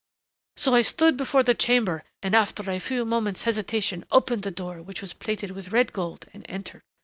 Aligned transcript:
"So 0.57 0.73
I 0.73 0.81
stood 0.81 1.15
before 1.15 1.43
the 1.43 1.53
chamber, 1.53 2.03
and 2.23 2.35
after 2.35 2.67
a 2.71 2.79
few 2.79 3.05
moments' 3.05 3.43
hesitation, 3.43 4.03
opened 4.11 4.41
the 4.41 4.49
door 4.49 4.81
which 4.81 4.99
was 4.99 5.13
plated 5.13 5.51
with 5.51 5.71
red 5.71 5.93
gold 5.93 6.25
and 6.33 6.43
entered. 6.49 6.81